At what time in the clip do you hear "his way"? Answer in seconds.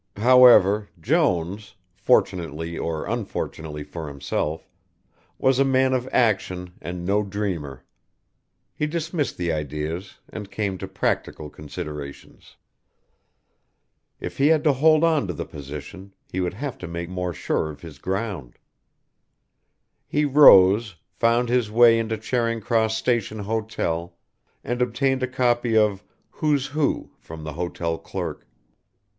21.47-21.99